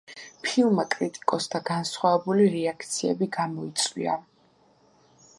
ფილმმა 0.43 0.85
კრიტიკოსთა 0.93 1.59
განსხვავებული 1.67 2.47
რეაქციები 2.55 3.27
გამოიწვია. 3.35 4.17